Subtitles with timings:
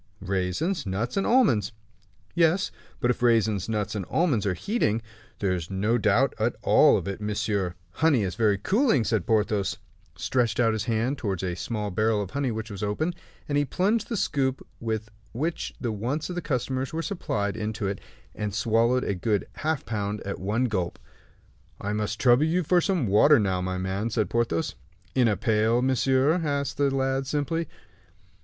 [0.19, 1.73] "Raisins, nuts, and almonds."
[2.33, 5.03] "Yes; but if raisins, nuts, and almonds are heating"
[5.39, 9.77] "There is no doubt at all of it, monsieur." "Honey is very cooling," said Porthos,
[10.15, 13.13] stretching out his hand toward a small barrel of honey which was open,
[13.47, 17.85] and he plunged the scoop with which the wants of the customers were supplied into
[17.85, 18.01] it,
[18.33, 20.97] and swallowed a good half pound at one gulp.
[21.79, 24.73] "I must trouble you for some water now, my man," said Porthos.
[25.13, 27.67] "In a pail, monsieur?" asked the lad, simply.